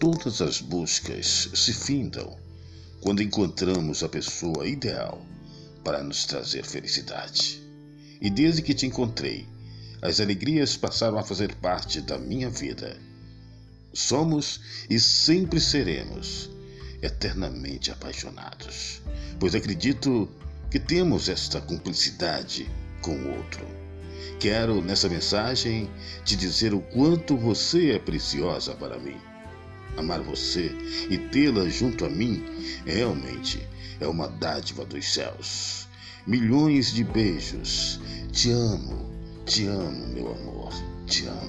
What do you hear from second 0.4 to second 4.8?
as buscas se findam quando encontramos a pessoa